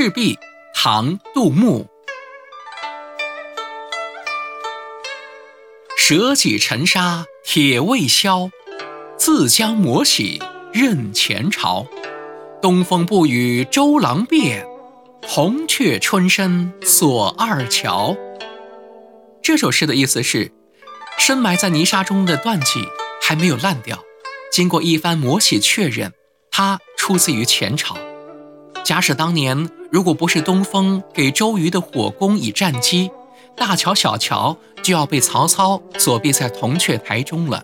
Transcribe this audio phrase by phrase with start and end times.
[0.00, 0.38] 赤壁，
[0.72, 1.88] 唐·杜牧。
[5.96, 8.48] 舍己沉沙铁未销，
[9.16, 10.40] 自将磨洗
[10.72, 11.84] 认前朝。
[12.62, 14.64] 东风不与周郎便，
[15.26, 18.16] 红雀春深锁二乔。
[19.42, 20.52] 这首诗的意思是，
[21.18, 22.84] 深埋在泥沙中的断戟
[23.20, 23.98] 还没有烂掉，
[24.52, 26.12] 经过一番磨洗确认，
[26.52, 27.98] 它出自于前朝。
[28.84, 33.10] 假使当年如果不是东风给周瑜的火攻以战机，
[33.56, 37.62] 大乔小乔就要被曹操锁闭在铜雀台中了。